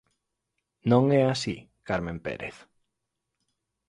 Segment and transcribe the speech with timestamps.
[0.91, 1.55] Non é así
[1.87, 2.55] Carmen Pérez?